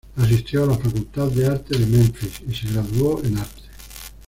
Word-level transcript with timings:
Asistió 0.17 0.63
a 0.63 0.65
la 0.65 0.77
Facultad 0.79 1.27
de 1.27 1.45
Arte 1.45 1.77
de 1.77 1.85
Memphis 1.85 2.41
y 2.49 2.55
se 2.55 2.73
graduó 2.73 3.21
en 3.23 3.37
Arte. 3.37 3.61